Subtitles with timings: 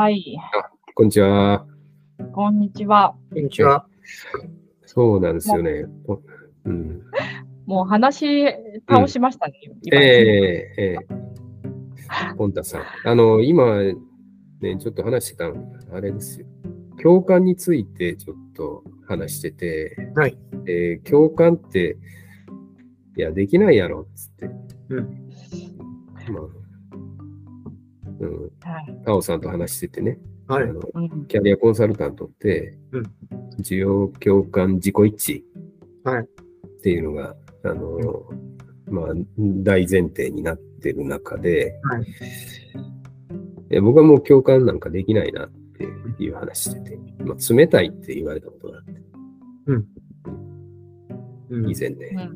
[0.00, 0.34] はい。
[0.94, 1.66] こんにちは。
[2.32, 3.14] こんにちは。
[3.34, 3.86] こんにちは。
[4.86, 5.84] そうなんですよね。
[6.06, 6.18] お
[6.64, 7.02] うん、
[7.66, 8.46] もう話
[8.88, 9.60] 倒しましたね。
[9.62, 10.96] え今ええ
[12.32, 12.82] えポンタさん。
[13.04, 13.76] あの、今、
[14.62, 16.46] ね、ちょっと話してたの、あれですよ。
[17.02, 20.38] 共感についてちょっと話してて、はい。
[20.66, 21.98] えー共感って、
[23.18, 24.50] いや、できないやろ、つって。
[24.88, 25.28] うん。
[26.32, 26.59] まあ、
[28.20, 29.02] うん、はい。
[29.04, 30.64] タオさんと話しててね、はい。
[30.64, 31.26] あのうん。
[31.26, 33.06] キャリアコンサルタントって、うん。
[33.60, 35.42] 需要共感自己一致
[36.04, 36.24] はい。
[36.24, 36.26] っ
[36.82, 37.98] ていうのが、あの、
[38.86, 39.06] まあ、
[39.38, 41.98] 大前提になってる中で、は
[43.70, 43.80] い。
[43.80, 45.84] 僕はもう共感なんかできないなって
[46.22, 49.02] いう話してて、まあ、冷たいって言われたことがあって、
[49.66, 51.70] うん。
[51.70, 52.30] 以前ね、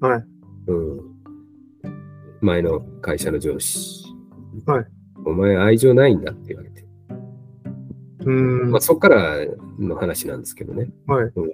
[0.00, 0.24] はい。
[0.66, 1.00] うん、
[2.40, 4.04] 前の会社の上司、
[4.66, 4.86] はい。
[5.24, 6.84] お前愛情ないんだって言われて、
[8.24, 8.70] うん。
[8.70, 9.36] まあ、そこから
[9.78, 10.88] の話なんですけどね。
[11.06, 11.24] はい。
[11.24, 11.50] うん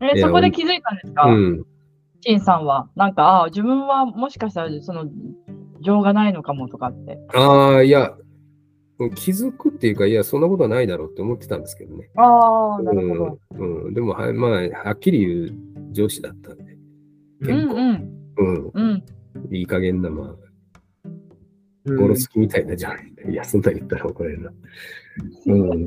[0.00, 1.66] えそこで気づいたんですか、うん、
[2.20, 2.88] シンさんは。
[2.94, 5.06] なんか、ああ、自分はもしかしたら、その、
[5.80, 7.18] 情がないのかもとかって。
[7.34, 8.14] ああ、いや、
[9.16, 12.10] 気づくっていうか、いや、そんなことはないだろうって思ってたんですけどね。
[12.16, 13.38] ああ、なるほど。
[13.56, 14.50] うん、うん、でも、はい、まあ、
[14.88, 16.78] はっきり言う上司だったんで、
[17.40, 18.18] うん結構、うん。
[18.36, 19.04] うん、うん。
[19.54, 20.47] いい加減な、まあ、うん
[21.86, 23.12] ゴロつきみたいなじゃない。
[23.30, 24.52] いや、そんな言ったら怒られるな。
[25.46, 25.84] うん、うん。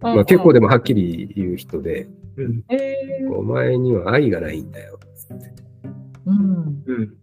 [0.00, 2.08] まあ、結構でもはっきり言う人で、
[3.36, 4.98] お前には愛がないんだよ、
[5.34, 5.52] って
[6.26, 6.82] うん。
[6.86, 7.14] うん。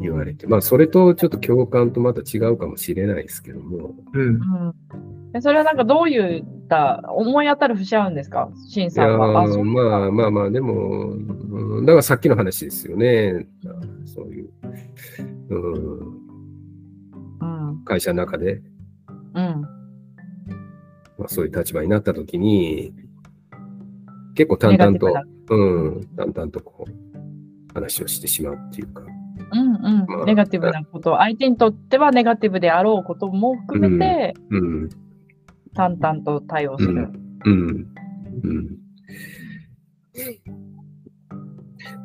[0.00, 4.20] 言われて、まあ、それとちょっと共感とまた違うかもしれないですけども、うん。
[4.20, 4.74] うん
[5.32, 8.50] えそれはなんかどういった思い当たる節合うんですか？
[8.68, 9.32] シンいやさんは。
[9.32, 13.46] まあまあまあ、でも、うんだからさっきの話ですよね。
[14.06, 14.50] そういう、
[15.50, 15.99] うん、うん。
[17.90, 18.62] 会社の中で、
[19.34, 19.62] うん。
[21.18, 22.92] まあ、そういう立場になったときに、
[24.36, 25.12] 結構淡々と
[25.50, 29.02] うん、淡々とこう、話をしてしまうっていうか、
[29.52, 30.06] うんうん。
[30.06, 34.88] まあネガティブなこと、相手にとってはネガティブであろうことも含めて、うん、
[35.74, 37.10] 淡々と対応する。
[37.44, 37.86] うん、
[38.44, 38.78] うん。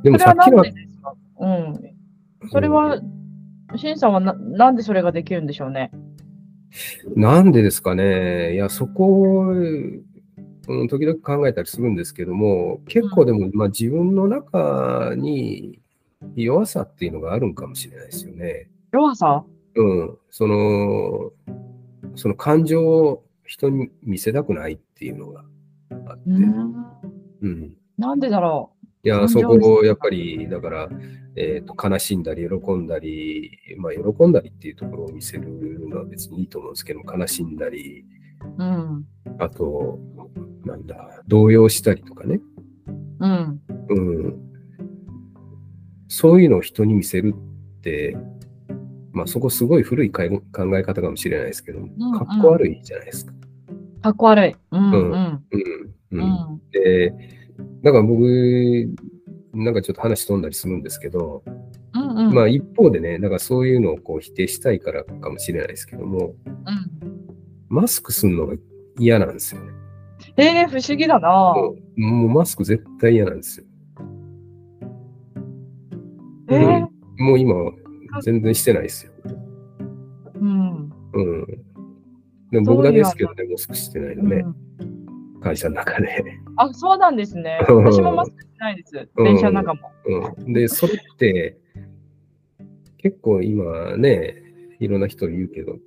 [0.01, 0.73] でもそれはなんさっき
[1.39, 2.49] のうん。
[2.49, 2.99] それは、
[3.75, 5.91] シンさんはななんでそれができるんでしょうね？
[7.15, 8.53] なんでですかね？
[8.53, 15.79] いや、そこを、うん、時々考えたりするんですけども、結構でも、まあ、自分の中に
[16.35, 18.69] 弱さっていうのがあるんかもしれないですよね。
[18.91, 19.45] 弱さ？
[19.75, 20.17] うん。
[20.29, 21.31] その、
[22.15, 25.45] その感情を人に見せたくないっていうのが
[26.07, 26.23] あって。
[26.27, 26.75] うん。
[27.41, 27.73] うん。
[27.97, 28.73] なんでだろ
[29.05, 30.89] いや、そこをやっぱり、だから、
[31.35, 38.03] えっ、と、悲しんだり、喜んだり、まあ、喜んだりっていうところを見せるのは別にいいと思うんですけども、悲しんだり、
[38.57, 38.63] う。
[38.63, 39.05] うん。
[39.37, 39.99] あと、
[40.65, 42.41] なんだ、動揺したりとかね。
[43.19, 43.61] うん。
[43.89, 44.45] うん。
[46.07, 48.17] そういうのを人に見せるって、
[49.11, 53.33] まあそこすごい古い考え方かもしれないですけど、んかっこ悪いじゃないですか。
[54.01, 54.55] かっこ悪い。
[54.71, 55.11] うんうん。
[55.11, 55.41] うん。
[55.41, 55.43] う
[56.11, 56.21] うん。
[56.21, 56.61] ん。
[56.71, 57.13] で、
[57.85, 58.25] だから僕、
[59.53, 61.43] なんかちょっと話飛んだりするんですけど、
[61.93, 62.33] うんうん。
[62.33, 67.35] まあ一方でね、だからそういうのをこう否定したいからかもしれないですけども、うん。
[67.69, 68.55] マスクするのが
[68.97, 69.71] 嫌なんですよね。
[70.35, 73.67] えー、不思議だなもうもうマスク絶対嫌なんですよ。
[76.49, 76.87] えー、
[77.19, 77.53] もう今、
[78.23, 79.11] 全然してないですよ。
[80.41, 80.91] うん。
[81.13, 81.45] うん。
[82.49, 84.94] でも僕だけですけどね、マスクしてないのね、うん
[85.45, 86.25] 会社の中で。
[86.55, 87.59] あ、そうなんですね。
[87.69, 89.09] うん私もマスクしてないです。
[89.15, 89.91] うん電車の中も。
[90.37, 90.53] うん。
[90.53, 91.57] で、それって、
[92.97, 94.41] 結構今ね、
[94.79, 95.77] いろんな人言うけど、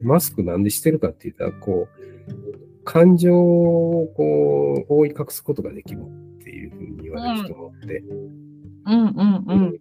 [0.00, 9.80] マスクなんでしてるかって言ったら、こう、感情をこう、覆い隠すことができるっていうふうに言われる人もいて、うんうんうん。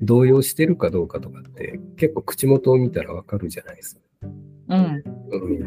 [0.00, 4.02] 動揺してるかどうかとかって、結構口元を見たらわかるじゃないですか。
[4.72, 5.02] うん。
[5.30, 5.66] うん。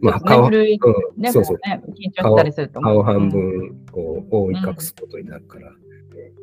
[0.00, 0.78] まあ、顔、眠る
[1.16, 1.58] うん、ね、そうそう。
[1.66, 2.80] ね、緊張したりすると。
[2.80, 3.28] 顔半うん。
[3.30, 5.72] 分こう覆い隠すことになるから、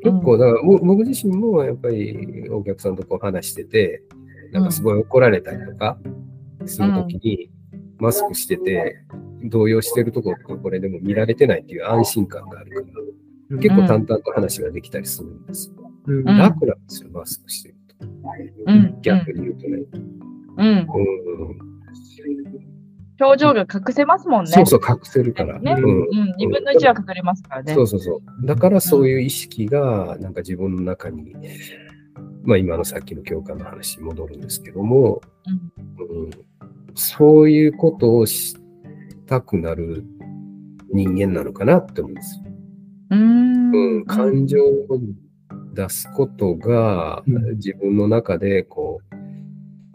[0.04, 4.04] 結構だからぼ僕自身もやっぱりお客さんとこう話してて
[4.52, 5.98] なんかすごい怒られたりとか
[6.66, 7.50] するときに、
[8.00, 8.98] マスクしてて
[9.46, 12.92] 動揺してるところこれでも見られてないっていう安心感があるか
[13.52, 16.30] ら結構淡々と話ができたりするんですよ、うん。
[16.30, 18.06] うん楽なんですよマスクしてると、
[18.68, 19.02] うん。
[19.02, 19.84] 逆に言うとね、
[20.58, 21.73] うん。
[22.26, 22.64] うん
[23.20, 24.52] 表情が隠せますもんね。
[24.52, 25.76] そうそう隠せるから、ね。
[25.78, 26.34] うんうん。
[26.36, 27.74] 二分の一は隠れますからね。
[27.76, 28.46] そうそうそう。
[28.46, 31.36] だからそういう意識が、なんか自分の中に
[32.44, 35.22] まあ今のさっきの教科の話に戻るんですけども、
[36.00, 36.30] うんうん、
[36.94, 38.58] そういうことをし
[39.26, 40.04] たくなる
[40.92, 42.44] 人間なのかなって思うんですよ。
[43.12, 45.00] うーんうん、感情を
[45.74, 49.16] 出すことがうん自分の中でこう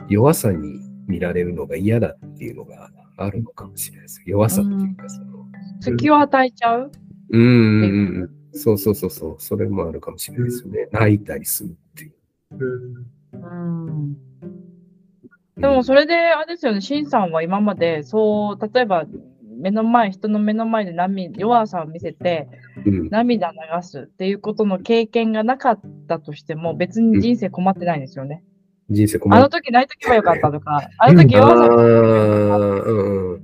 [0.08, 4.22] 弱さに見られるのが嫌だっていうのがあるのかもしれないです。
[4.24, 5.46] 弱さっていうかその、
[5.80, 6.92] 隙を与えちゃう？
[7.30, 10.88] うんそうそうそうそう、それもあるかもしれないですよね。
[10.92, 12.12] 泣いたりするっていう。
[13.32, 14.16] うんうん
[15.60, 19.06] でもそれで、あれですよね、シンさんは今まで、そう、例えば、
[19.60, 22.48] 目の前、人の目の前で涙弱さを見せて、
[22.86, 28.44] うん、涙流すっていうことの経験がなかったとしても、別に人生困ってないんですよね。
[28.90, 33.42] 人生困あの時泣いとけばよかったとか、 あの時あ弱さーうんうん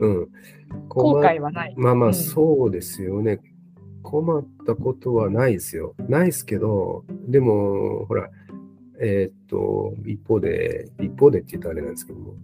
[0.00, 0.28] うん。
[0.88, 1.74] 後悔はない。
[1.76, 3.40] まあまあ、うんそうですよね。
[4.02, 5.94] 困ったことはないですよ。
[6.08, 8.30] ないですけど、でも、ほら、
[9.00, 12.34] えーっと、一方で、一方でって言ったらあれなんですけども、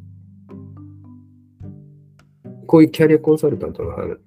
[2.67, 4.19] こういうキャリアコンサルタントの話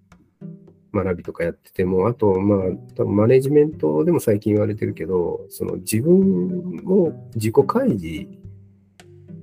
[0.94, 2.60] 学びとかやってても、あと、まあ、
[2.95, 8.28] 多分マネジメントでも最近言われてるけど、その自分を自己開示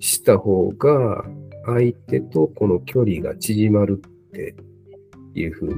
[0.00, 1.24] した方が、
[1.66, 4.54] 相手とこの距離が縮まるって
[5.34, 5.74] いうふうに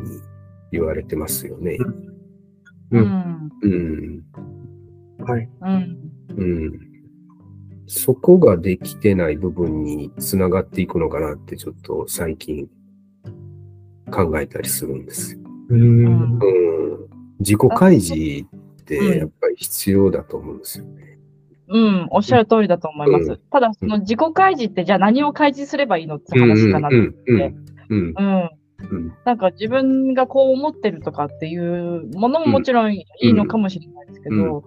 [0.72, 1.78] 言われてますよね。
[2.90, 2.98] う。
[2.98, 4.24] うんうん。
[5.24, 5.48] はい。
[5.60, 6.12] うん。
[6.36, 6.80] うん。
[7.86, 12.68] そこができてない部分につながっていくのかなってちょっと最近
[14.10, 15.45] 考えたりするんですよ。
[15.68, 15.80] うん。
[16.06, 16.38] うん。
[17.40, 18.46] 自己開示
[18.80, 21.18] ってやっぱり必要だと思うんですよね。
[21.68, 23.30] うん、おっしゃる通りだと思います。
[23.30, 27.54] うんただ、その自己開示って、じゃあ何を開示すればいいのって話かなって。
[27.88, 28.14] うん。
[29.24, 34.64] なんか自分がこう思ってるとかっていうものももちろんいいのかもしれないですけど、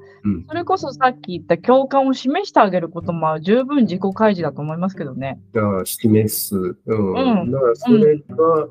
[0.47, 5.39] それこそさっき言った共感を示してあげることも十分自己開示だと思いますけどね。
[5.85, 6.57] 示す。
[6.57, 7.41] うん。
[7.41, 8.67] うんだからそれが、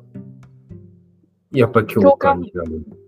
[1.51, 2.39] やっぱり共感。
[2.39, 2.99] うん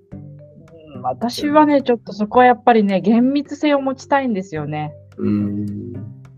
[1.04, 4.94] 私はね、ちょっとそこはやっぱりね、厳密性を持ちたいんですよね。
[5.18, 5.94] うん。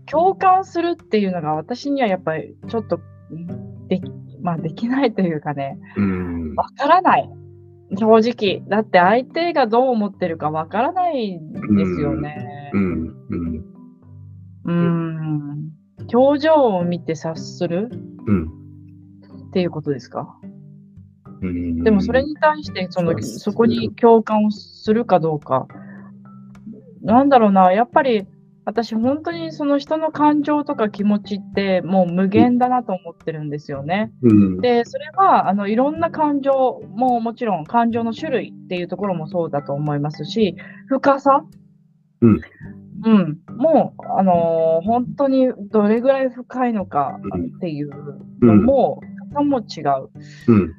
[0.06, 2.98] 共感するっていうのが私にはやっぱりちょっと
[3.30, 4.10] うんでき,、
[4.40, 6.54] まあ、できないというかね、うん。
[6.54, 7.28] わからない。
[7.98, 8.62] 正直。
[8.68, 12.70] だって相手がどう思ってるかわからないんですよね。
[12.72, 13.14] うん。
[13.28, 13.64] うん。
[14.64, 15.72] うん。
[16.12, 17.90] 表情を見て察する
[18.26, 18.44] うん。
[19.48, 20.38] っていうことですか？
[21.48, 21.50] う
[21.80, 25.66] んでもそれに対してその、そこに共感をするかどうか。
[27.02, 28.26] なんだろうな、やっぱり
[28.64, 34.10] 私本当にその人の感情とか気持ちってもう無限だなと思ってるんですよね。
[34.22, 34.60] うん。
[34.60, 40.56] で、それはあのいろんな感情ももちろん感情の種類っていうところもそうだと思いますし、
[40.88, 41.44] 深さ？
[42.22, 42.40] うん。
[43.04, 43.38] うん。
[43.58, 47.20] もう、あのー本当にどれぐらい深いのか
[47.56, 47.90] っていう
[48.40, 49.02] のも、
[49.34, 50.10] 方も違う。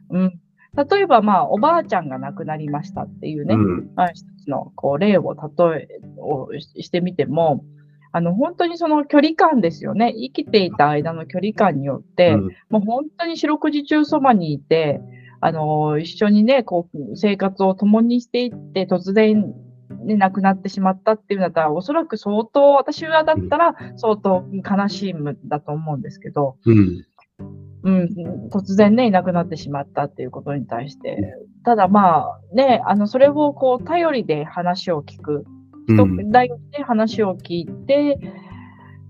[0.09, 0.21] うん。
[0.21, 0.39] うん。
[0.75, 3.91] 例えば、まあ、おばあちゃんが亡くなりましたっていうね、うん。
[3.95, 5.87] まあ、一つのこう例を例え
[6.17, 7.63] をししてみても、
[8.11, 10.13] あの本当にその距離感ですよね。
[10.15, 15.01] 生きていた間の距離感によって、うんもう本当に四六時中そばにいて、
[15.41, 19.53] あの一緒にね、こう生活を共にしていって、突然、
[20.05, 27.05] ね、亡くなってしまったっていうんだったら、おそらく相当、私はだったら相当悲しいんだと思うんですけど、うん。
[27.85, 31.17] うん、突然ね、いなくなってしまったっていうことに対して。
[31.63, 35.45] ただまあ、ね、あの、それをこう、頼りで話を聞く。
[35.87, 36.31] 人うん。
[36.31, 38.17] 頼りで話を聞いて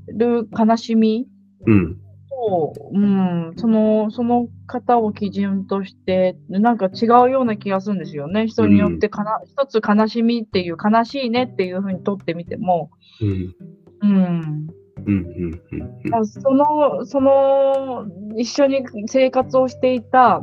[0.07, 1.25] る悲しみ
[1.65, 1.95] うん。
[2.29, 8.47] と、うん、その、その方を基準として、なんか違うような気がするんですよね。
[8.47, 12.91] 人によってかな、一つ悲しみっていう、悲しいねっていうふうにとってみても、
[13.21, 13.55] うん。
[14.01, 14.67] うん、
[15.05, 15.13] うん。
[15.13, 15.61] うん。
[15.73, 16.09] うん。
[16.09, 18.05] まあその、その、
[18.37, 20.41] 一緒に生活をしていた、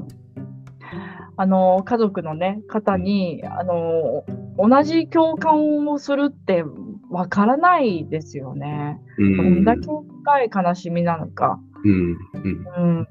[1.36, 4.24] あの、家族のね、方に、あの、
[4.58, 6.64] 同じ共感をするって
[7.10, 9.00] わからないですよね。
[9.18, 9.36] うん。
[9.36, 11.58] どんだけ深い悲しみなのか。
[11.84, 11.92] うん。
[11.92, 12.66] うん。
[12.74, 13.08] うん。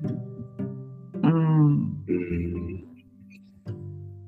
[1.23, 1.95] うん。
[2.07, 2.83] うん。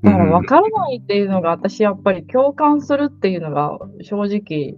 [0.03, 4.75] だからわからないっていうのが、私やっぱり共感するっていうのが正直、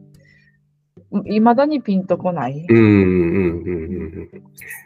[1.25, 2.65] いまだにピンとこない？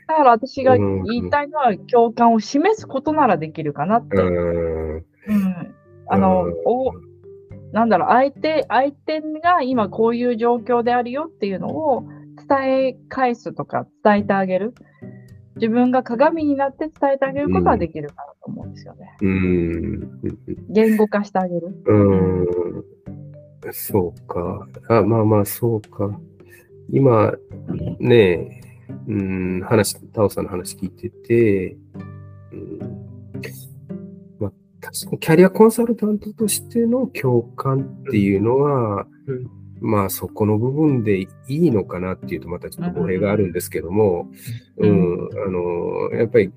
[0.08, 4.18] だから私が言いたいのは共感を示すことならできるかなって。
[4.18, 4.96] うん。
[4.96, 5.04] うん。
[6.08, 6.94] あのうん、お、
[7.72, 12.04] なんだろう、相手、相手が今こういう状況であるよっていうのを
[12.50, 14.74] 伝え返すとか伝えてあげる。
[15.56, 19.18] 自分が鏡になって伝えてあげることはできるかなと思うんですよね。
[19.22, 20.22] うん。
[20.70, 21.76] 言語化してあげる。
[21.86, 22.46] うん。
[23.72, 24.68] そうか。
[24.88, 26.20] あ、まあまあ、そうか。
[26.92, 27.34] 今、
[28.00, 28.62] ね、
[29.08, 31.78] うん、話、タオさんの話聞いてて、
[32.52, 32.80] うん、
[34.40, 34.52] まあ、
[34.82, 44.30] 確かにキャリアコンサルタントとしての共感っていうのは、うんまあそこの部分でいいのかなっていうとまたちょっと語弊があるんですけども、
[44.78, 46.52] う、うんんあの、やっぱり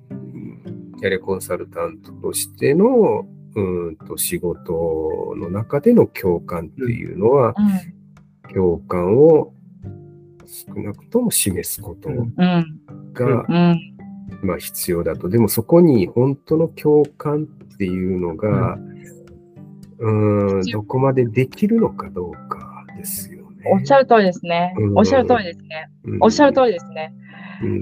[0.98, 7.54] キャリアコンサルタントとしての、うんと仕事の中での共感っていうのは、
[8.52, 9.52] 共感を
[10.46, 12.10] 少なくとも示すこと。
[13.12, 13.96] が、うん。
[14.42, 15.28] まあ必要だと。
[15.28, 17.44] でもそこに本当の共感
[17.74, 18.78] っていうのが、
[19.98, 23.70] うん、どこまでできるのかどうかですよね。
[23.72, 24.86] おっしゃる通りですねう。
[24.88, 25.88] んおっしゃる通りですね。
[26.04, 27.14] うんおっしゃる通りですね。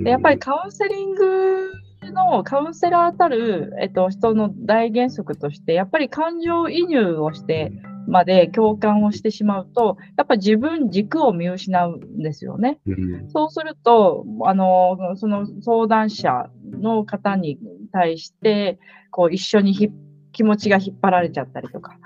[0.04, 1.72] やっぱりカウンセリング
[2.06, 7.72] のカウンセラーたる、えっと、人の大原則として、やっぱり感情移入をして
[8.06, 12.80] まで共感をしてしまうと、やっぱ自分軸を見失うんですよね。
[12.86, 17.58] うんそうすると、あの、その相談者の方に
[17.92, 18.78] 対して、
[19.10, 19.90] こう一緒にひ
[20.32, 21.98] 気持ちが引っ張られちゃったりとか。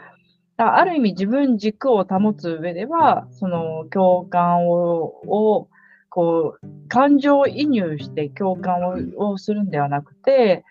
[0.57, 5.69] だある意味自分軸を保つ上では、その共感を、を
[6.15, 8.85] こう、感情移入して共感
[9.17, 10.65] ををするんではなくて、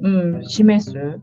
[0.00, 1.20] うん、示す。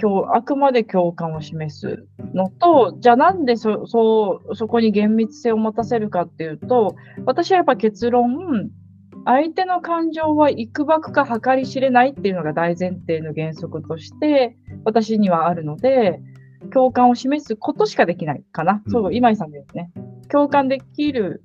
[0.00, 6.94] 今日、あくまで共感を示すのと、じゃあなんでそ、そう、そこに厳密性を持たせるかっていうと、
[7.26, 8.70] 私はやっぱ結論、
[9.24, 16.20] 相手の感情はいくばくか計り知れないっていうのが大前提の原則として、私にはあるので、
[16.72, 18.82] 共感を示すことしかできないかな。
[18.86, 19.90] うんそう、今井さんですね。
[20.30, 21.42] 共感できる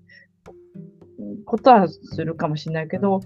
[1.43, 3.21] ことはするかもしれないけど、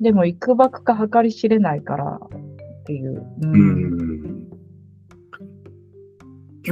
[0.00, 3.26] でもいくばくか計り知れないからっていう。
[3.42, 4.48] うんうん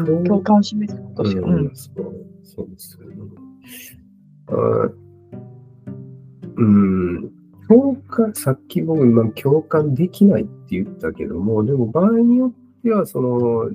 [0.05, 1.41] 共感を示すことしか。
[1.41, 3.17] ううんん、そう、そうですよね。
[4.49, 4.53] あ
[6.57, 7.31] うん、
[7.69, 13.71] 共感、さっき僕今共感できないって言ったけども、でも場合によっては、その、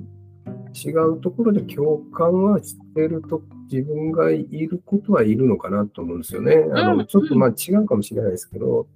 [0.74, 6.64] 違うところで共感はしてると、自分がいることはいるのかなと思うんですよね。
[6.74, 6.98] あうん。
[6.98, 8.86] の、ちょっとまあ違うかもしれないですけど、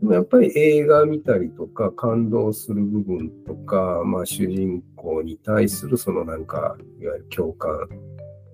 [0.00, 7.88] でもやっぱり映画見たりとか、感動する部分とか、まあ主人公に対するそのなんか、いわゆる共感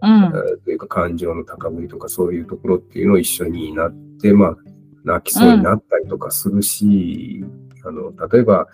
[0.01, 0.25] うん。
[0.25, 4.57] えーというか感情の高ぶりとかそういうところっていうのを一緒になって、まあ、
[5.05, 7.45] 泣きそうになったりとかするし、
[7.85, 8.69] あの、例えば、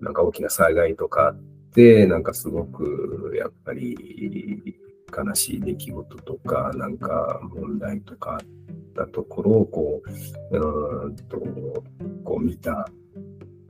[0.00, 1.57] なんか大きな災害とかあって、
[2.06, 3.96] なんかすごく、やっぱり、
[5.16, 8.40] 悲しい出来事とか、なんか問題とかあっ
[8.96, 10.02] たところを、こ
[10.52, 11.38] う、うーんと、
[12.24, 12.88] こう見た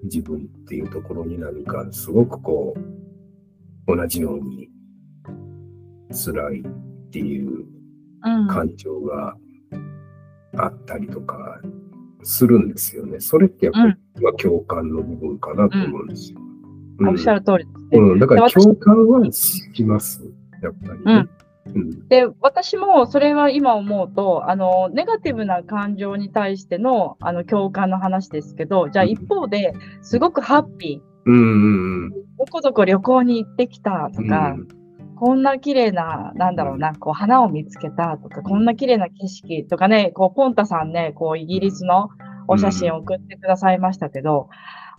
[0.03, 2.75] 自分っていうところになんか、すごくこ
[3.87, 4.71] う、同じように
[6.11, 7.67] 辛いっていう
[8.25, 9.37] うん感情が
[10.57, 11.61] あったりとか
[12.23, 13.21] するんですよね。
[13.21, 16.41] それってやっぱり、まあ共感の部分かなと思うんですよ。
[16.41, 16.48] うん
[17.01, 17.99] おっしゃる通りですね。
[17.99, 20.23] うん、だから私共感はします。
[20.63, 21.29] やっぱりね。
[21.75, 22.09] うん。
[22.09, 34.29] で、私もそれは今思うと、あの、ネガティブな感情に対しての、あの、共感の話ですけど、じゃあ一方で、すごくハッピうんうんー、どこどこ旅行に行ってきたとうん。
[34.29, 34.57] か、
[35.17, 42.09] こんな綺麗な、なんだろうな、こう、花を見つけたとか、こんな綺麗な景色とかね、こう、ポンタさんね、こう、イギリスの
[42.47, 44.49] お写真を送ってくださいましたけど、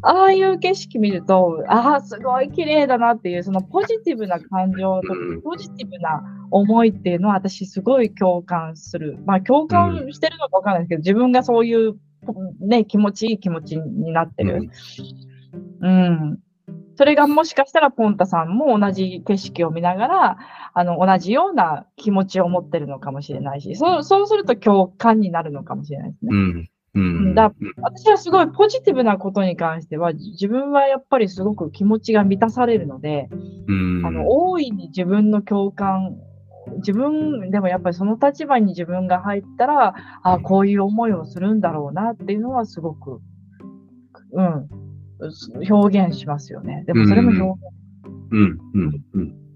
[0.02, 9.18] ああいう景色見ると、ああ、すごい綺麗だなっていう、そのポジティブな感情とうんポジティブな思いっていうのは私すごい共感する。
[9.26, 11.96] まあ共感してるのかわかんないですけど、自分がそういう
[12.60, 14.70] ね、気持ちいい気持ちになってる。
[15.82, 16.40] うん。
[16.96, 20.38] それがもしかしたらポンタさんも同じ景色を見ながら、
[20.74, 26.30] あの、同じような気持ちを持ってるのかもしれないし、そう、そうすると共感になるのかもしれないですね。
[26.32, 26.70] うん。
[26.96, 27.36] うん。
[27.36, 33.30] だ私はすごいポジティブなことに関しては、自分はやっぱりすごく気持ちが満たされるので、
[33.68, 34.06] うん。
[34.06, 36.18] あの、大いに自分の共感、
[36.78, 43.22] 自分でもやっぱりその立場に自分が入ったら、あこういう思いをするんだろうなっていうのはすごく、
[44.34, 44.70] うん、
[45.70, 46.84] 表現しますよね。
[46.86, 47.80] でもそれも表現
[48.32, 48.60] うん。
[48.74, 49.04] うん。
[49.14, 49.32] うん。
[49.32, 49.49] で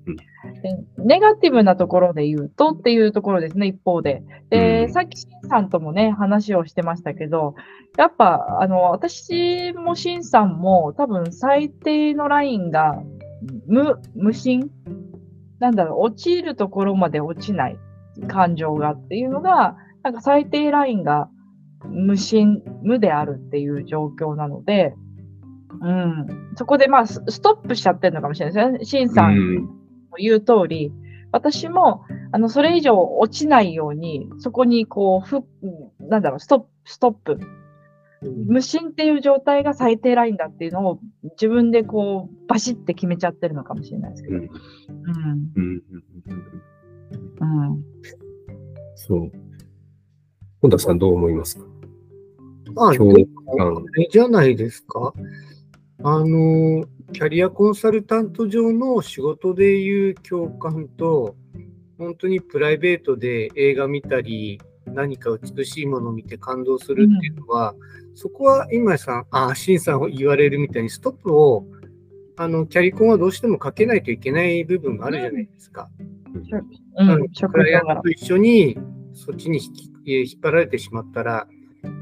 [0.98, 4.24] ネガティブなところで言うとっていうところですね、一方で。
[4.50, 7.56] で、うんさっきシンさんともね、話をしてましたけど、
[7.98, 13.02] やっぱ、あの、私もシンさんも多分最低のラインが
[13.68, 14.70] 無、無心？
[15.60, 17.78] なんだろう、落ちるところまで落ちない
[18.28, 21.30] 感情がっていうのが、なんか最低ラインが
[21.86, 24.94] 無心、無であるっていう状況なので、
[25.82, 26.28] うん。
[26.56, 28.86] そこでまあ、スストップしちゃってるのかもしれないですね。
[28.86, 29.70] シンさんうん。
[30.18, 30.92] 言う通り、
[31.32, 35.44] 私も、あの、それ以上落ちないように、そこにこう、ふ、
[36.00, 37.40] なんだろう、ストップ、ストップ。
[38.22, 41.00] 無心っていう状態が最低ラインだっていうのを
[41.32, 44.38] 自分でこう、バシッて決めちゃってるのかもしれないですけど。
[44.38, 44.44] うん。
[44.44, 44.50] うん。
[45.56, 45.84] うん。
[47.72, 47.84] うん。
[48.96, 49.32] そう。
[50.62, 51.66] 本田さんどう思いますか？
[52.76, 53.26] まあ、共感。
[54.10, 55.14] じゃないですか。
[56.04, 61.36] あの、キャリアコンサルタント上の仕事でいう共感と、
[61.98, 67.76] 本当にプライベートで映画見たり、何か美しいものを見て感動するっていうのは、
[68.16, 71.66] そこは今井さん、あ、シンさんを言われるみたいに、ストップを、
[72.38, 75.90] あの、キャリコンはどうしてもかけないといけない部分があるじゃないですか。
[76.98, 77.30] うん。
[77.34, 78.02] 職クライアント。
[78.04, 78.78] と一緒に
[79.14, 81.48] そっちに引きえー引っ張られてしまったら、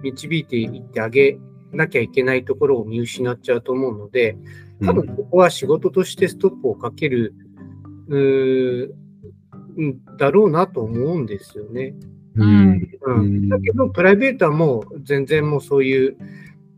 [0.04, 1.38] 導いていってあげ
[1.72, 4.38] なきゃいけないところを見失っちゃうと思うので、
[4.86, 7.34] 多分ここは仕事としてストップをかける、
[8.08, 8.94] うー
[9.80, 11.94] んだろうなと思うんですよね。
[12.36, 12.72] うん。
[13.02, 16.18] ううんん、だけど、プライベートはもう全然もうそういう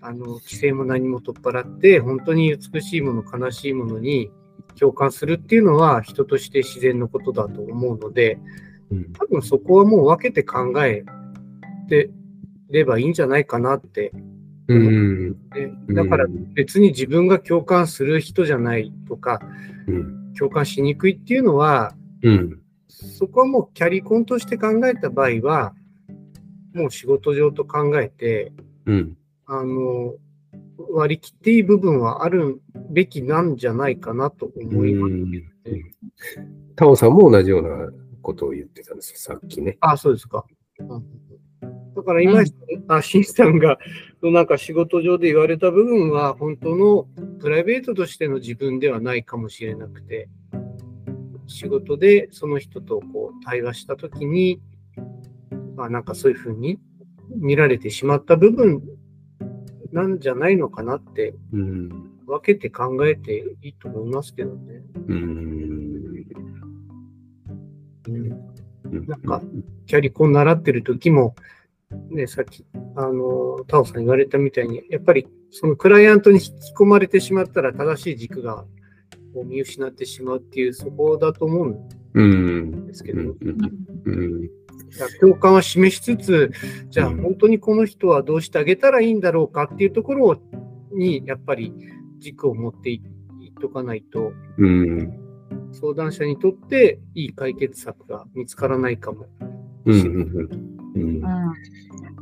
[0.01, 4.31] あの規制も何も取っ払って、本当に美しいもの、悲しいものに
[4.79, 8.39] 共感するっていうのは人として自然のことだと思うので、
[8.91, 11.03] うん多分そこはもう分けて考え
[11.89, 12.11] て
[12.69, 14.11] ればいいんじゃないかなって。
[14.67, 15.29] うん。
[15.31, 15.35] ね
[15.89, 19.39] だから別に自分が共感する人じゃないとか、
[19.87, 20.33] うん。
[20.33, 22.59] 共感しにくいっていうのは、うん。
[22.87, 25.73] そこはもうキャリコンとして考えた場合は、
[26.73, 28.51] もう仕事上と考えて、
[28.85, 29.17] うん。
[29.45, 30.15] あの、
[30.91, 35.53] 割り切っていい部分はあるべきなんじゃないかなと思いますね。
[36.75, 37.91] タオさんも同じような
[38.21, 39.77] ことを言ってたんですよ、さっきね。
[39.81, 40.45] あ、そうですか。
[40.79, 41.23] うん
[41.95, 42.41] だから今、
[42.87, 43.77] あ、シンさんが、
[44.31, 47.07] なんか仕事上で言われた部分は、本当の
[47.39, 50.29] プライベートとしての自分ではないかもしれなくて、
[51.47, 54.61] 仕事でその人とこう対話したときに、
[55.75, 56.79] まあ、なんかそういうふうに
[57.35, 58.81] 見られてしまった部分
[59.91, 62.13] なんじゃないのかなってうん。
[62.25, 64.81] 分けて考えていいと思いますけどね。
[65.07, 66.25] うん。
[68.07, 68.53] うん
[69.07, 69.41] なんか、
[69.87, 71.35] キャリコン習ってる時も、
[72.09, 78.65] ね、さっき、あの、タオさん言われたみたいに、やっぱりそのクライアントに引き込まれてしまったら正しい軸が
[79.45, 81.77] 見失ってしまうっていう、そこだと思うん
[82.13, 82.87] うん。
[82.87, 83.37] ですけど、うん。
[84.05, 84.41] うん。
[84.97, 86.51] だから共感は示しつつ、
[86.89, 90.41] じゃあうん本当にこの人はどうしてあげたらいいんだろうかっていうところ
[90.93, 91.73] に、やっぱり
[92.19, 95.19] 軸を持っていいっとかないと、うん。
[95.71, 99.27] 相談者にとっていい解決策が見つからないかも。
[99.85, 100.01] うん。
[100.01, 100.05] うん。
[100.05, 100.82] うん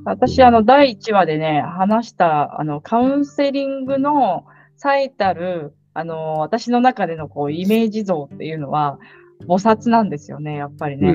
[0.04, 8.98] 私、あの、第1話でね、話した、あの、カウンセリングの最たる、あの、私の中でのこう、イメージ像っていうのは、
[9.42, 11.14] 菩薩なんですよね、やっぱりね。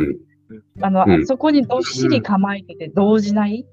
[0.81, 3.67] あの、うんそこにどっしり構えてて動じない？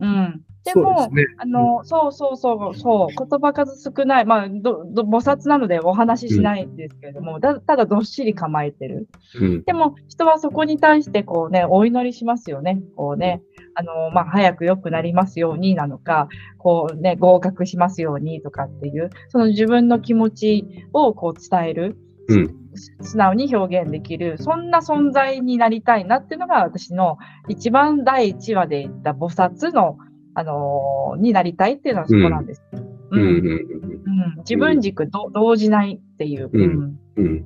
[0.00, 0.42] うん。
[0.64, 1.26] でも、ね。
[1.38, 9.08] あの、そうそうそう、そう、言葉数少ない、まあ、ど、ど、菩薩なのでお話ししないんですけれども、だただどっしり構えてる。
[9.38, 9.64] うん。
[9.64, 12.80] でも、人はそこに対して、こうね、お祈りしますよね。
[12.96, 13.42] こうね、
[13.74, 21.98] あの、まあ、早く良くなりますようになのか、こうね、合格しますようにとかっていう、その自分の気持ちをこう伝える。
[22.28, 22.56] うん。
[23.02, 29.96] 素直に表現できる、そんな存在になりたいなっていうのが私の一番第一話で言った菩薩の、
[30.34, 32.62] あのーになりたいっていうのはそこなんです。
[33.10, 33.20] うん。
[33.20, 33.44] うんうん。
[33.44, 36.50] うん自分軸ど動じないっていう。
[36.52, 37.44] うんうんうん。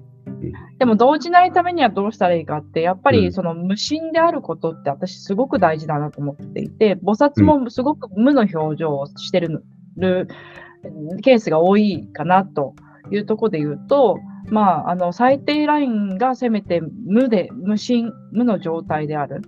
[0.79, 9.65] でも動じないためにはどうしたらいいかって、やっぱうんりその無心であることって私すごく大事だなと思っていて、菩薩もすごく無の表情をしてる
[9.97, 10.29] る
[11.23, 12.75] ケースが多いかなと
[13.11, 14.19] いうところで言うと、
[14.51, 19.43] まあ、あの最低ラインがせめて無で、無心、無の状態である。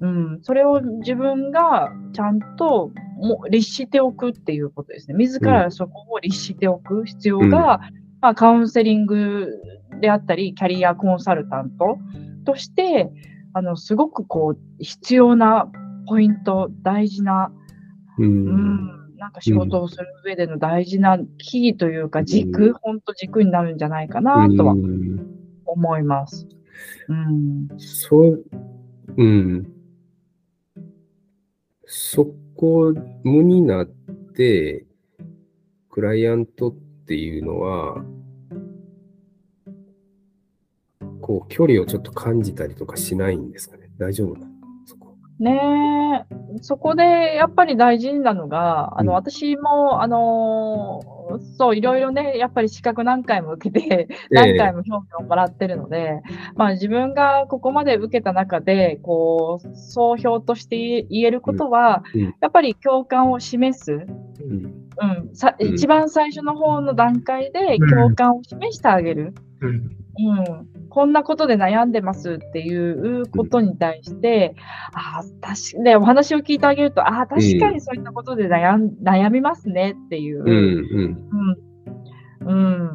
[0.00, 5.16] うん、それを自分がちゃんとも律しておくっていうことですね。
[5.16, 7.80] 自らそこを律しておく必要が、
[8.20, 9.48] まあ、カウンセリング
[10.00, 11.98] であったり、キャリアコンサルタント
[12.46, 13.10] として、
[13.52, 15.70] あの、すごくこう、必要な
[16.06, 17.52] ポイント、大事な、
[18.18, 18.24] う。
[18.24, 25.26] うんん、なんか仕事をする上での大事なキーというか軸、うん本当軸になるんじゃないかなとはうん
[25.66, 26.48] 思います。
[27.08, 27.68] うん。
[27.78, 28.44] そう、
[29.16, 29.79] うん。
[31.92, 34.86] そこ、無になって、
[35.90, 36.72] クライアントっ
[37.06, 38.04] ていうのは、
[41.20, 43.90] こう、距離をちょっと感じたりとかしないんですかね。
[43.98, 44.49] 大丈夫な。
[45.40, 49.16] ねえ、そこでやっぱり大事なのが、あの、うん。
[49.16, 51.20] 私も、あのー
[51.56, 56.22] そう、いろいろね、やっぱり資格何回も受けて、何回も評価をもらってるので、
[56.56, 62.34] まあ自分がここまで受けた中で、こう、総評として言えることは、うん。
[62.40, 63.92] やっぱり共感を示す。
[63.92, 64.80] うん。
[65.00, 65.74] うん、さうん。
[65.74, 67.88] 一番最初の方の段階でうん。
[67.88, 69.34] 共感を示してあげる。
[69.60, 69.96] うん。
[70.18, 74.54] うん、こんなことで悩んでますっていうことに対して、
[74.92, 80.48] ああ、確かで、お話を聞いてあげると、ああ、確かにそういったことで悩ん悩みますねっていう、うん
[82.42, 82.48] うん。
[82.48, 82.88] うん、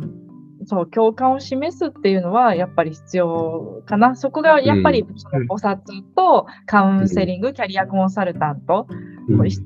[0.60, 4.16] うん、そう、共感を示すっていうのは、やっぱり必要かな。
[4.16, 5.78] そこが、やっぱり、その、菩薩
[6.16, 8.88] とカウンセリング、キャリアコンサルタント、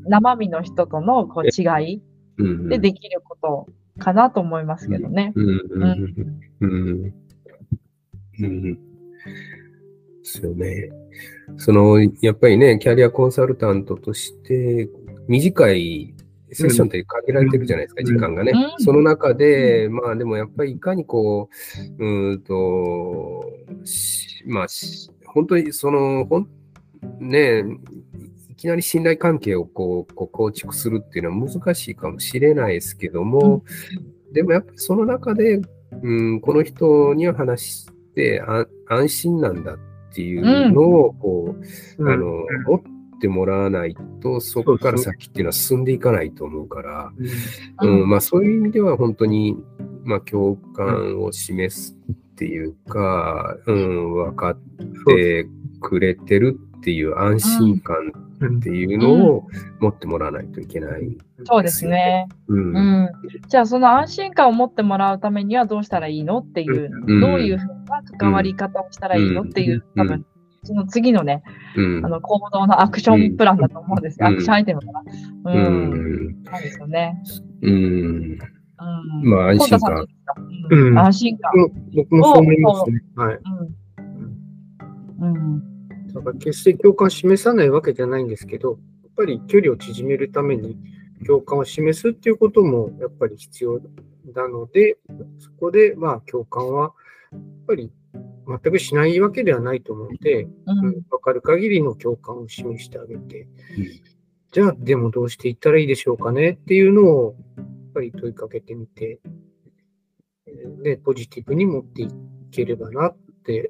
[0.06, 2.02] 生身の人とのこう違い
[2.38, 3.68] うんでできること
[4.00, 5.34] かなと思いますけどね。
[5.36, 5.42] う
[6.68, 7.14] ん
[8.40, 8.80] うんで
[10.24, 10.90] すよね。
[11.58, 14.90] その、やっぱりね、キャリアコンサルタントとして、
[15.28, 16.14] 短い
[16.52, 18.06] セッションって限られてるじゃないですか、うん。
[18.06, 18.52] 時間がね。
[18.52, 18.84] うん。
[18.84, 21.50] その中で、まあでもやっぱりいかにこ
[22.00, 23.44] う、うーんと、
[23.84, 26.50] しまあ、し本当にその、ほん
[27.20, 27.64] ね
[28.50, 33.64] いきなり信頼関係をこうこう構築するっていうのは難しいかもしれないですけども、
[34.34, 35.62] でもやっぱりその中で、
[36.04, 39.78] うん、この人には話してあ安心なんだっ
[40.14, 41.56] ていうのをこ
[42.00, 42.26] う、あの
[42.66, 47.12] 持ってもらわないと、そこから先っていうのは進んでいかないと思うから、
[47.82, 48.02] うん。
[48.02, 49.56] うんまあ、そういう意味では本当に、
[50.04, 54.60] まあ、共感を示すっていうか、うん、分かっ
[55.06, 55.48] て
[55.82, 57.96] くれてるっていう安心感
[58.58, 59.48] っていうのを
[59.80, 61.18] 持ってもらわないといけない。
[61.46, 62.28] そうですね。
[62.48, 63.10] うんうん。
[63.48, 70.26] じゃあ、その安心感を持ってもらうためにはどうしたらいいのっていう、うんどういうふうな関わり方をしたらいいのっていう、うん多分、
[70.64, 71.44] その次のね、
[71.76, 75.02] うんあの、行動のアクションプランだと思うんですアクションアイテムかな。
[75.02, 75.58] う。
[75.58, 77.22] うんんそうですよね。
[77.62, 79.30] うんうん。
[79.30, 80.06] まあ安心感
[80.72, 81.52] うん安心感。
[81.96, 83.02] 僕もそう思いますね。
[83.16, 83.40] はい。
[85.20, 85.34] うん。
[85.34, 85.79] うん。
[86.14, 88.80] だから決して共感を示さないわけじゃないんですけど、やっ
[89.16, 90.78] ぱり距離を縮めるために
[91.26, 93.80] 共感を示すっていうこともやっぱり必要
[94.34, 94.98] なので、
[95.40, 96.94] そこでまあ共感は
[97.32, 97.92] やっぱり
[98.48, 101.02] 全くしないわけではないと思うので、ううんん。
[101.10, 103.48] 分かる限りの共感を示してあげて、
[104.52, 109.20] じゃあでもどうしていったらいいでしょうかねっていうのをやっぱり問いかけてみて、
[110.48, 112.08] えーで、ポジティブに持ってい
[112.52, 113.70] ければなって、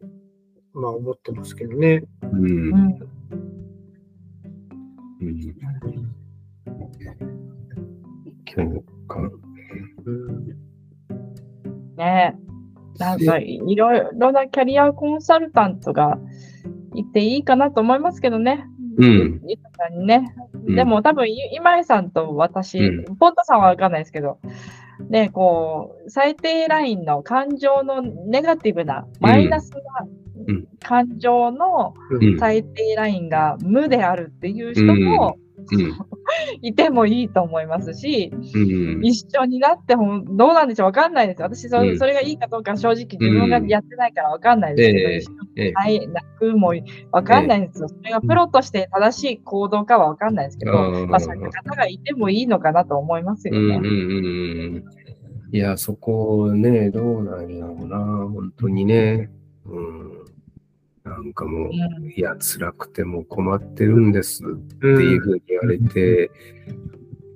[0.73, 2.03] まあ思ってますけどね。
[2.23, 2.39] うん。
[2.41, 2.99] うん。
[5.21, 5.53] うん。
[8.45, 9.31] 共感。
[10.05, 10.47] うん。
[11.97, 12.35] ね。
[12.97, 16.19] なんか、いろいろなキャリアコンサルタントが
[16.93, 18.65] いていいかなと思いますけどね。
[18.97, 19.41] うん。
[19.45, 20.35] 豊かにね。
[20.53, 20.75] うん。
[20.75, 24.39] でも多分、い今井さんと私、うポンタさんはわかんないですけど、
[25.09, 30.18] ね、こう、最低ラインの感情のネガティブな、マイナスなうん
[30.81, 32.39] 感情のうん。
[32.39, 35.37] 最低ラインが無であるっていう人も
[35.71, 35.93] うん。
[36.61, 39.05] いてもいいと思いますし、うん。
[39.05, 41.41] 一緒になってほんどうなんでしょうわかんないです。
[41.41, 41.97] 私そ、うん。
[41.97, 46.73] それがいいかどうか正直自分がやってないからわかんないですけど、はい、泣くも
[47.11, 47.89] わかんないんですよ。
[47.89, 54.83] それがプロとして正しい行動かはわかんないですけど、まあ、そういった方がいてもいいのかなと思いますよね。
[55.51, 59.31] いや、そこね、どうなんやろうな、本当にね。
[59.65, 60.11] うん、
[61.09, 62.09] なんかもう、うん。
[62.09, 64.47] いや、辛くても困ってるんですっ
[64.79, 66.31] ていうふうに言われて、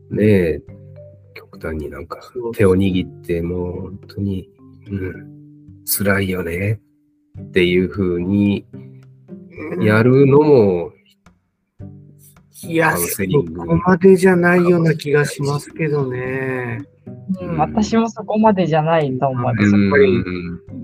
[0.10, 0.62] ねえ、
[1.34, 2.20] 極端になんか
[2.56, 4.50] 手を握って、もう本当に、
[4.88, 6.80] うん、辛いよね
[7.40, 8.66] っていうふうに
[9.82, 10.92] やるのも、
[12.66, 16.82] いや、そこまでじゃないような気がしますけどね。
[17.42, 19.70] うん私もそこまでじゃないと思います。
[19.70, 20.24] うんやっぱり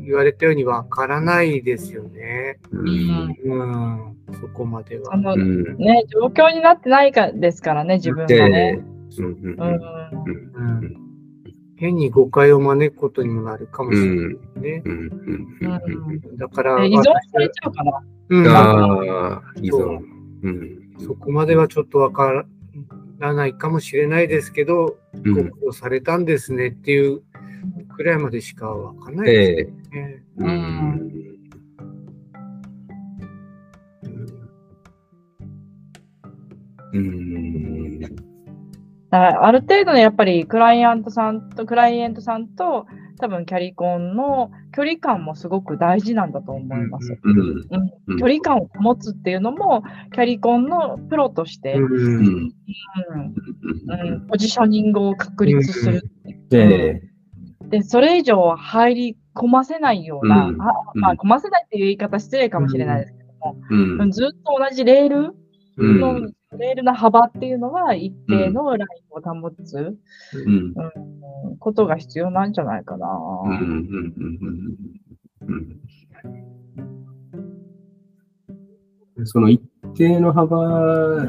[0.06, 2.60] 言われたようにわからないですよね。
[2.72, 5.18] うんうん、そこまではそ。
[5.18, 8.82] のうんね、状況になってないかですからね、自分がね。
[9.18, 11.10] うんうんうんうん
[11.80, 14.18] 変に誤解を招くことにもなるかもしれない
[14.60, 14.82] ね。
[14.84, 18.04] うんうんうんだから、で依存されちゃうかな。
[18.30, 20.00] うんああ、依存。
[20.44, 22.46] うんそこまではちょっとわから
[23.20, 25.34] ないかもしれないですけど、うん。
[25.34, 27.22] ご苦労されたんですねっていう
[27.96, 30.04] くらいまでしかわかんないですええ。
[30.04, 30.24] ね。
[30.38, 31.12] うん。
[36.94, 38.00] うん。
[38.00, 38.18] だか
[39.10, 42.86] らある程度のやっぱりクライアントさんと、クライエントさんと、
[43.20, 47.18] 多分キャリコンの距離感もすごく大事なんだと思います。
[47.22, 48.18] うん。
[48.18, 51.86] 距離感を保つっていうのも、キャリコンのプロとして、うう
[52.24, 52.54] ん。
[54.28, 56.04] ポジショニングを確立する。
[56.50, 57.04] で、
[57.70, 60.62] で、それ以上入り込ませないような、うん。
[60.62, 64.12] あまあ、込ませないっていう言い方失礼かもしれないですけども、うん。
[64.12, 65.36] ずっと同じレール
[65.78, 66.00] うん。
[66.00, 69.98] の、レールの幅っていうのは一定のラインを保つ、
[70.34, 70.74] うん。
[70.76, 71.20] うん
[71.60, 73.08] ことが必要なんじゃないかな。
[73.08, 73.52] うん。
[73.52, 73.60] うん。
[75.48, 75.80] うん。
[79.18, 79.26] うん。
[79.26, 79.62] その一
[79.96, 81.26] 定の幅、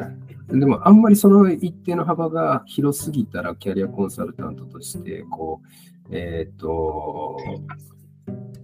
[0.49, 5.61] でもあんまりその一定の幅が広すぎたら、キャリアコンサルタントとして、こ
[6.09, 7.37] う、えっ、と、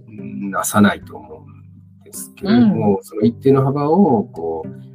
[0.09, 4.86] なさないと思うんですけれども、その一定の幅を、こう、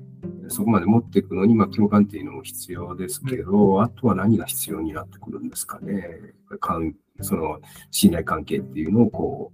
[0.51, 6.33] そこまで持っていくのに、まあ、共感っていうのも必要ですけど、あとは何が必要になってくるんですかね。
[6.59, 7.59] かんその
[7.91, 9.51] 信頼関係っていうのをこ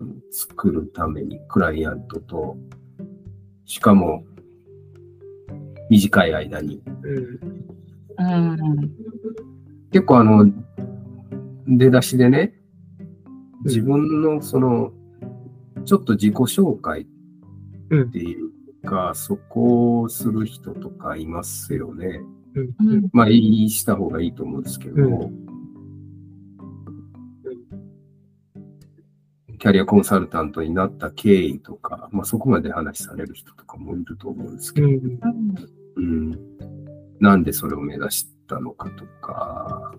[0.00, 2.56] う、うん作るために、クライアントと、
[3.66, 4.24] しかも、
[5.90, 6.82] 短い間に。
[7.02, 7.52] うん
[8.18, 8.90] うん。
[9.90, 10.50] 結構あの、
[11.66, 12.54] 出だしでね、
[13.64, 14.92] 自分のその、
[15.84, 17.04] ちょっと自己紹介っ
[18.10, 18.51] ていう
[18.82, 22.20] か、そこをする人とかいますよね。
[22.54, 22.88] うん。
[22.88, 25.30] うんまあ、言いした方がいいと思うんですけど、
[29.58, 34.94] キャリアコンサルタントになった経緯とか、まあ、そこまで話される人とかもいると思うんですけど、うん。
[34.94, 35.12] うん。
[35.96, 36.38] うん、
[37.20, 39.94] なんでそれを目指したのかとか、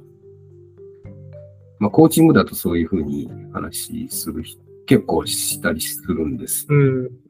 [1.79, 6.67] まあ、コーチングだとそういうふうに話する人、結構したりするんです。
[6.69, 7.22] うん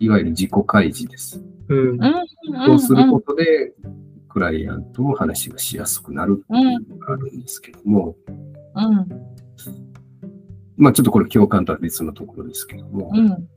[0.00, 1.40] いわゆる自己開示です。
[1.68, 1.98] うん。
[2.66, 3.72] そうすることで、
[4.28, 9.08] クライアントも話がしやすくなるっていうのがあるんですけども、うん。
[10.76, 13.48] まあちょっとこれ共感とは別のところですけども、うん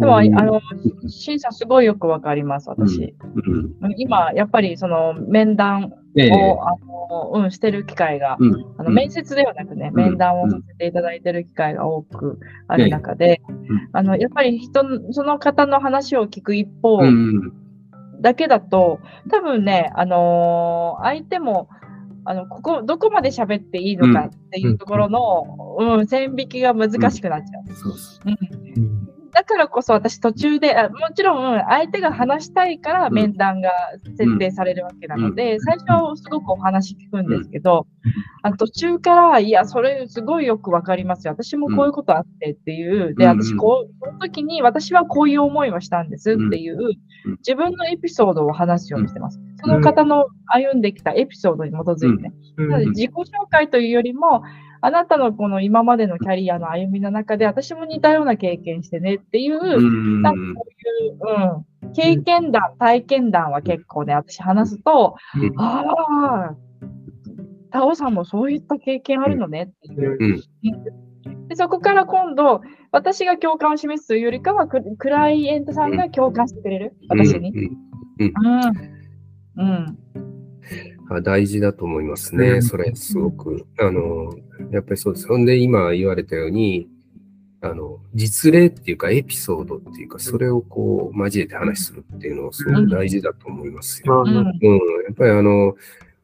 [0.00, 0.60] でも、あの、
[1.08, 3.14] 審査すごいよくわかります、私。
[3.82, 6.30] うん、今、やっぱりその面談ええ。
[6.32, 6.72] を、あ
[7.34, 8.74] の、うん、してる機会が、うん。
[8.78, 17.52] あの面接ではなくね、面談をさせていただいてる機会が多くある中でうん、あの、やっぱり人の、その方の話を聞く一方うん
[18.20, 21.68] だけだと、多分ね、あのー相手も、
[22.24, 27.74] あの、ここ、どこまで喋っていいのかっていうところの、うん、線引きが難しくなっちゃう。
[27.74, 28.99] そうそうん
[29.32, 33.14] だからこそ私途中で、あもちろん相手が話したいからうん。
[33.14, 33.70] 面談が
[34.16, 37.86] 設定されるわけなので、最初はすごくお話聞くんですけど、
[38.42, 41.32] あの途中から、いや、それすごいよくわかりますよ。
[41.32, 43.42] 私もこういうことあってっていう、で、うん。
[43.42, 46.78] 私こう、その時に私はこういう思いをしたんですっていう
[47.26, 49.40] うん、自分のエピソードを話すようにしてます。
[49.62, 52.32] その方の歩んできたエピソードに基づいてね。
[52.56, 54.42] なので自己紹介というよりも、
[54.82, 61.18] あなたのこの今までのキャリアの歩みの中で、私も似たような経験してねっていう、なんかこういう、
[61.84, 65.60] うん、経験談、体験談は結構ね、私話すと、うん。
[65.60, 65.84] あ
[66.50, 66.56] あ、
[67.70, 70.18] タオさんもそういった経験あるのねっていう。
[70.20, 71.48] うん。
[71.48, 72.62] でそこから今度、
[72.92, 77.52] 私が共感を示すというよりかは、ククライエントさんが共感してくれる、私に？
[77.56, 77.60] う
[78.24, 78.32] ん。
[79.56, 79.98] うん。
[81.10, 81.16] うん。
[81.16, 82.48] あ大事だと思いますね。
[82.50, 83.66] うんそれ、すごく。
[83.78, 84.32] あの、
[84.70, 85.28] やっぱりそうです。
[85.28, 86.88] ほんで、今言われたように、
[87.62, 94.24] あの、実例っていうか、エピソードっていうか、それをこう、交えて話するっていうのをすごく大事だと思いますよ。
[94.26, 94.34] うん。
[94.34, 94.78] まあうん、や
[95.12, 95.76] っぱりあの、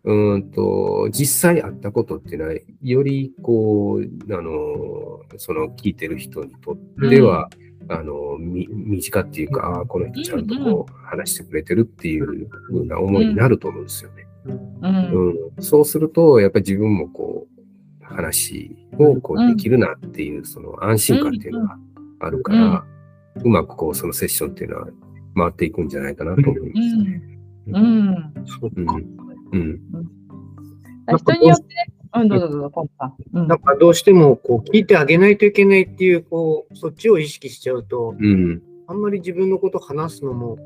[0.04, 7.50] うーんと、実際あったことっていうのは、よりこう、あの、その聞いてる人にとっては、
[7.88, 14.26] あの、み身近っていうか、あーこの人ちゃんとこう話してくれてるっていうふうな思いになると思うんですよね。
[14.46, 15.30] うん。
[15.56, 17.56] うん、そうすると、やっぱり自分もこう、
[18.04, 21.78] 話をこうできるなっていう、その安心感っていうのが
[22.20, 22.84] あるから、
[23.44, 24.88] うまくこう、そのセッションっていうのは
[25.36, 27.22] 回っていくんじゃないかなと思いますね。
[27.68, 28.32] うん。
[28.46, 28.94] そうか
[29.52, 29.58] うん。
[29.58, 29.80] うん。
[31.18, 31.68] 人によってね、
[32.14, 38.62] うん、どうぞどうぞ、ポンなんかどうしてもこう聞いてあげないといけないっていう、こう、そっちを意識しちゃうと、うん。
[38.86, 40.56] あんまり自分のこと話すのも、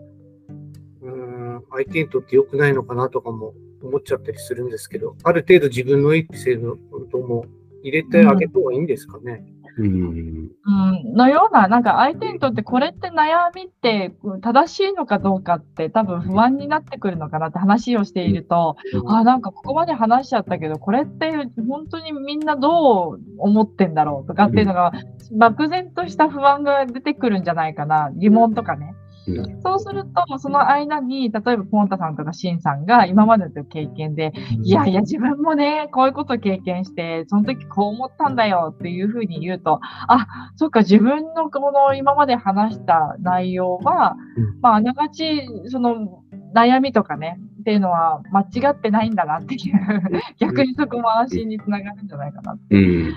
[1.03, 6.77] うーん、相手にとって良くないのかなとかも思っちゃったりするんですけど、ある程度自分のエピソー
[7.11, 7.45] ドも
[7.83, 9.45] 入れてあげた方がいいんですかね。
[9.79, 10.51] うん。
[10.65, 21.31] うん、のような、なんか相手にとってこれって悩みってうん正しいのかどうかって多分不安になってくるのかなって話をしていると、あ、なんかここまで話しちゃったけど、これって
[21.69, 24.93] 本当にみんなどう思ってんだろうとかっていうのが、
[25.33, 28.95] 漠然とした不安が出てくるんじゃないかな、疑問とかね。
[29.37, 46.23] ううんそうすると、その間に、例えばポンタさんとかシンさんが今までの経験で、いやいや、自分もね、こういうこと経験して、その時こう思ったんだよっていうふうに言うと、あ、そっか、自分のこの今まで話した内容は、うんまあ、あながち、その、
[46.55, 52.77] 悩みとかね、っていうのは間違ってないんだなっていう、逆にそこも安心につながるんじゃないかなって。
[52.77, 53.15] うん。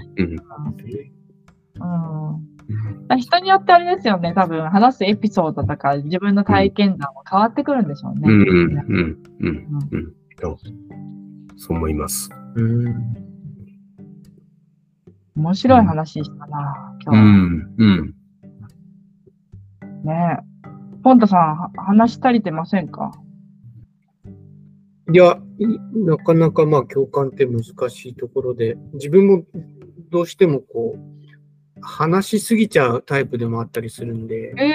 [1.76, 2.53] うん。
[2.70, 8.22] うん人によってあれですよね、多分話すエピソードとか自分の体験談も変わってくるんでしょうね。
[8.26, 8.42] うん。
[8.42, 8.48] うん。
[8.48, 9.18] うん。
[9.40, 9.68] うん。
[9.92, 10.14] うん。
[11.58, 12.30] そう思います。
[12.56, 13.16] うん
[15.36, 17.20] 面白い話したな、う今日。
[17.20, 17.76] ん。
[17.78, 18.16] うん。
[20.04, 20.38] ね
[21.04, 23.12] ポンタさん、は話足りてませんか？
[25.12, 25.68] いや、い
[26.06, 29.44] なかなかまあ共感って難しいところで、自分も
[30.12, 31.00] どうしてもこう、
[31.84, 34.74] 話しすぎちゃうタイプでもあったりするんで、え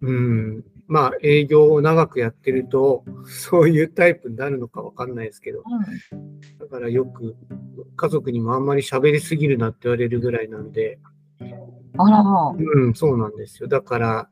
[0.00, 7.36] うん、まあ営業を長くやってると、そういうタイプになるのかわかんないですけど、ー、だからよく
[7.96, 10.98] 家族にもあんまり喋りすぎるなって言われるぐらいなんで、
[11.98, 12.22] あら、
[12.56, 13.68] うん、そうなんですよ。
[13.68, 14.28] だから、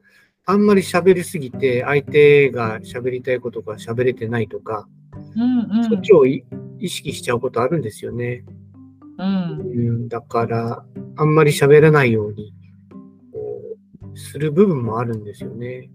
[0.46, 4.88] あんまり喋りすぎて、相手が喋りたいことが喋れてないとか、
[5.37, 5.88] うんうん。
[5.88, 6.44] そっちをい
[6.79, 8.44] 意識しちゃうことあるんですよね。
[9.20, 9.61] うん。
[9.61, 10.85] うん、だから、
[11.16, 12.54] あんまり喋らないように、
[14.14, 15.90] する部分もあるんですよね。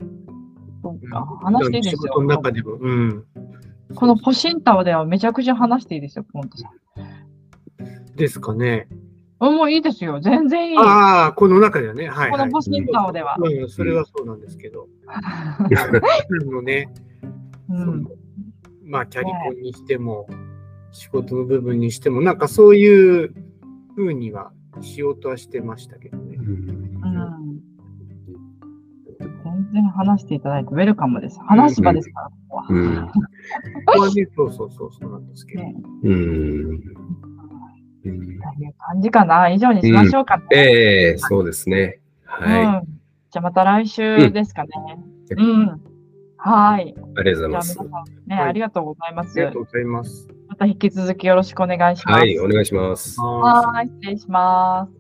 [0.83, 1.25] そうか。
[1.41, 2.38] 話していいです仕事のよ。
[2.38, 3.25] 中でも、うん。
[3.95, 8.15] このポシンタオではめちゃくちゃ話していいですよ、ポンタさん。
[8.15, 8.88] ですかね。
[9.41, 10.19] うん、もういいですよ。
[10.21, 10.77] 全然いい。
[10.77, 12.07] ああ、この中ではね。
[12.07, 12.39] はい、はい。
[12.39, 13.35] このポシンタオでは。
[13.39, 14.88] うん、それはそうなんですけど。
[15.09, 15.57] あ
[16.45, 16.89] のね、
[17.69, 18.07] うん。
[18.83, 20.27] まあ、キャリコンにしても、
[20.95, 23.34] 仕事の部分にしても、なんかそういう
[23.97, 26.38] 風にはしようとはしてましたけどね。
[26.38, 27.60] うん。
[29.43, 31.38] 全然話していただいてウェルカムです。
[31.41, 32.67] 話し場ですから、ここは。
[32.69, 33.08] うん。
[33.08, 33.12] こ
[33.88, 35.63] こはね、そうそうそう、そうなんですけど。
[35.63, 36.13] ねうん。
[36.13, 36.15] う
[36.73, 36.79] ん。
[38.05, 39.49] という感じかな。
[39.49, 40.43] 以上にしましょうかね。
[40.51, 41.99] ええそうですね。
[42.23, 42.88] はうん。
[43.31, 44.69] じゃあまた来週ですかね。
[45.38, 45.81] ううん。
[46.38, 46.88] はい。
[46.88, 46.95] い。
[47.17, 47.77] ありがとうございます
[48.27, 49.45] ね、はいありがとうございますあり。
[49.47, 50.35] がとうございます。
[50.57, 52.19] また引き続きよろしくお願いします。
[52.19, 53.19] はい、お願いします。
[53.19, 54.94] ははい、失礼します。